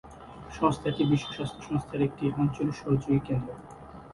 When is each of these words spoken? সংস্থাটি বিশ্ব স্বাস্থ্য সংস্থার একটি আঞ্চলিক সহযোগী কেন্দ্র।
সংস্থাটি 0.51 1.01
বিশ্ব 1.11 1.27
স্বাস্থ্য 1.35 1.61
সংস্থার 1.67 2.01
একটি 2.01 2.23
আঞ্চলিক 2.37 2.75
সহযোগী 2.75 3.19
কেন্দ্র। 3.27 3.49